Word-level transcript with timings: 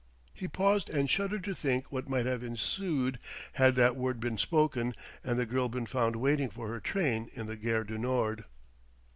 He 0.33 0.47
paused 0.47 0.89
and 0.89 1.07
shuddered 1.07 1.43
to 1.43 1.53
think 1.53 1.91
what 1.91 2.09
might 2.09 2.25
have 2.25 2.41
ensued 2.41 3.19
had 3.53 3.75
that 3.75 3.95
word 3.95 4.19
been 4.19 4.39
spoken 4.39 4.95
and 5.23 5.37
the 5.37 5.45
girl 5.45 5.69
been 5.69 5.85
found 5.85 6.15
waiting 6.15 6.49
for 6.49 6.69
her 6.69 6.79
train 6.79 7.29
in 7.33 7.45
the 7.45 7.55
Gare 7.55 7.83
du 7.83 7.99
Nord. 7.99 8.45